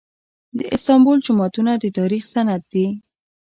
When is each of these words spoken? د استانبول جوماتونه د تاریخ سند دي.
د 0.57 0.59
استانبول 0.75 1.17
جوماتونه 1.25 1.71
د 1.77 1.83
تاریخ 1.97 2.23
سند 2.33 2.61
دي. 2.73 2.87